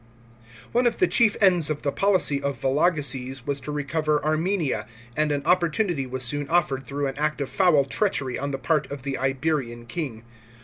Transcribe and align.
One 0.71 0.87
of 0.87 0.97
the 0.97 1.05
chief 1.05 1.37
ends 1.41 1.69
of 1.69 1.83
the 1.83 1.91
policy 1.91 2.41
of 2.41 2.59
Vologeses 2.59 3.45
was 3.45 3.59
to 3.59 3.71
recover 3.71 4.25
Armenia, 4.25 4.87
and 5.15 5.31
an 5.31 5.43
opportunity 5.45 6.07
was 6.07 6.23
soon 6.23 6.49
offered 6.49 6.87
through 6.87 7.05
an 7.05 7.19
act 7.19 7.39
of 7.39 7.49
.foul 7.51 7.85
treachery 7.85 8.39
on 8.39 8.51
tlie 8.51 8.63
part 8.63 8.89
of 8.89 9.03
the 9.03 9.19
Iberian 9.19 9.85
king. 9.85 10.23